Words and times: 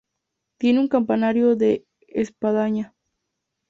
Tiene 0.57 0.79
un 0.79 0.87
campanario 0.87 1.55
de 1.55 1.85
espadaña. 2.07 2.95